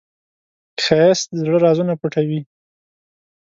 [0.83, 2.41] ښایست د زړه رازونه پټوي